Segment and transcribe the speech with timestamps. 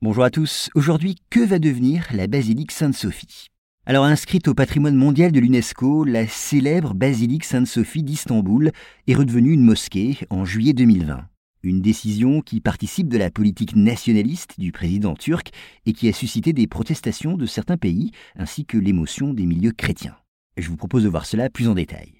[0.00, 0.70] Bonjour à tous.
[0.76, 3.48] Aujourd'hui, que va devenir la basilique Sainte-Sophie?
[3.84, 8.70] Alors, inscrite au patrimoine mondial de l'UNESCO, la célèbre basilique Sainte-Sophie d'Istanbul
[9.08, 11.26] est redevenue une mosquée en juillet 2020.
[11.64, 15.50] Une décision qui participe de la politique nationaliste du président turc
[15.84, 20.14] et qui a suscité des protestations de certains pays ainsi que l'émotion des milieux chrétiens.
[20.56, 22.17] Je vous propose de voir cela plus en détail.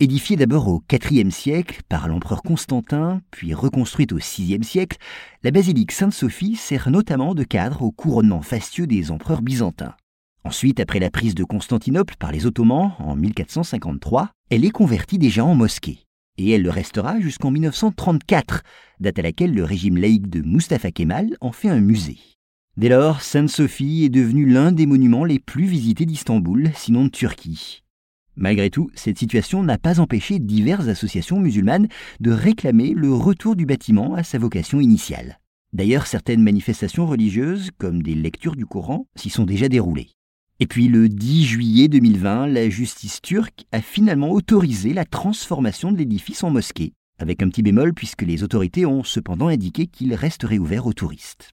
[0.00, 4.98] Édifiée d'abord au IVe siècle par l'empereur Constantin, puis reconstruite au VIe siècle,
[5.44, 9.94] la basilique Sainte-Sophie sert notamment de cadre au couronnement fastueux des empereurs byzantins.
[10.42, 15.44] Ensuite, après la prise de Constantinople par les Ottomans en 1453, elle est convertie déjà
[15.44, 16.00] en mosquée.
[16.38, 18.64] Et elle le restera jusqu'en 1934,
[18.98, 22.18] date à laquelle le régime laïque de Mustafa Kemal en fait un musée.
[22.76, 27.83] Dès lors, Sainte-Sophie est devenue l'un des monuments les plus visités d'Istanbul, sinon de Turquie.
[28.36, 31.88] Malgré tout, cette situation n'a pas empêché diverses associations musulmanes
[32.20, 35.38] de réclamer le retour du bâtiment à sa vocation initiale.
[35.72, 40.10] D'ailleurs, certaines manifestations religieuses, comme des lectures du Coran, s'y sont déjà déroulées.
[40.60, 45.98] Et puis le 10 juillet 2020, la justice turque a finalement autorisé la transformation de
[45.98, 50.58] l'édifice en mosquée, avec un petit bémol puisque les autorités ont cependant indiqué qu'il resterait
[50.58, 51.50] ouvert aux touristes.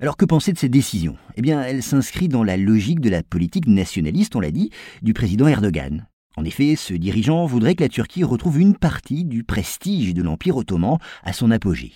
[0.00, 3.22] Alors que penser de cette décision Eh bien, elle s'inscrit dans la logique de la
[3.22, 4.70] politique nationaliste, on l'a dit,
[5.02, 9.42] du président Erdogan, en effet, ce dirigeant voudrait que la Turquie retrouve une partie du
[9.42, 11.92] prestige de l'Empire ottoman à son apogée.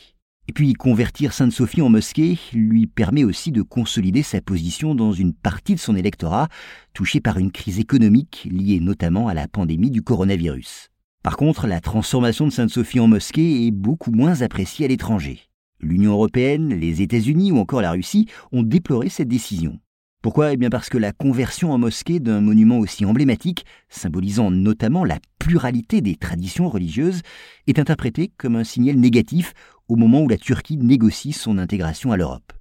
[0.48, 5.32] Et puis convertir Sainte-Sophie en mosquée lui permet aussi de consolider sa position dans une
[5.32, 6.48] partie de son électorat
[6.92, 10.90] touché par une crise économique liée notamment à la pandémie du coronavirus.
[11.22, 15.40] Par contre, la transformation de Sainte-Sophie en mosquée est beaucoup moins appréciée à l'étranger.
[15.80, 19.78] L'Union européenne, les États-Unis ou encore la Russie ont déploré cette décision.
[20.24, 20.54] Pourquoi?
[20.54, 25.18] Eh bien parce que la conversion en mosquée d'un monument aussi emblématique, symbolisant notamment la
[25.38, 27.20] pluralité des traditions religieuses,
[27.66, 29.52] est interprétée comme un signal négatif
[29.86, 32.54] au moment où la Turquie négocie son intégration à l'Europe.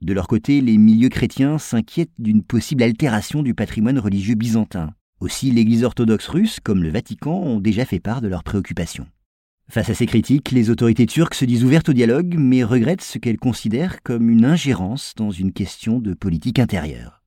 [0.00, 4.90] De leur côté, les milieux chrétiens s'inquiètent d'une possible altération du patrimoine religieux byzantin.
[5.18, 9.08] Aussi, l'Église orthodoxe russe, comme le Vatican, ont déjà fait part de leurs préoccupations.
[9.70, 13.18] Face à ces critiques, les autorités turques se disent ouvertes au dialogue, mais regrettent ce
[13.18, 17.17] qu'elles considèrent comme une ingérence dans une question de politique intérieure.